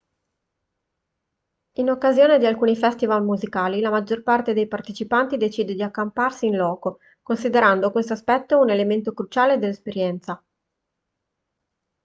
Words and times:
in 1.73 1.91
occasione 1.91 2.39
di 2.39 2.47
alcuni 2.47 2.75
festival 2.75 3.23
musicali 3.23 3.81
la 3.81 3.91
maggior 3.91 4.23
parte 4.23 4.51
dei 4.53 4.67
partecipanti 4.67 5.37
decide 5.37 5.75
di 5.75 5.83
accamparsi 5.83 6.47
in 6.47 6.55
loco 6.55 6.97
considerando 7.21 7.91
questo 7.91 8.13
aspetto 8.13 8.59
un 8.59 8.71
elemento 8.71 9.13
cruciale 9.13 9.59
dell'esperienza 9.59 10.43